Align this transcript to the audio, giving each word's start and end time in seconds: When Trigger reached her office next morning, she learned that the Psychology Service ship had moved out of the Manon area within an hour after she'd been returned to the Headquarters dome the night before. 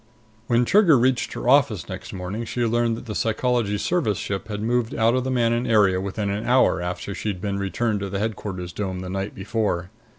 When 0.47 0.65
Trigger 0.65 0.97
reached 0.97 1.33
her 1.33 1.47
office 1.47 1.87
next 1.87 2.11
morning, 2.11 2.43
she 2.43 2.65
learned 2.65 2.97
that 2.97 3.05
the 3.05 3.13
Psychology 3.13 3.77
Service 3.77 4.17
ship 4.17 4.47
had 4.47 4.59
moved 4.63 4.95
out 4.95 5.13
of 5.13 5.23
the 5.23 5.29
Manon 5.29 5.67
area 5.67 6.01
within 6.01 6.31
an 6.31 6.43
hour 6.43 6.81
after 6.81 7.13
she'd 7.13 7.39
been 7.39 7.59
returned 7.59 7.99
to 7.99 8.09
the 8.09 8.17
Headquarters 8.17 8.73
dome 8.73 9.01
the 9.01 9.09
night 9.11 9.35
before. 9.35 9.91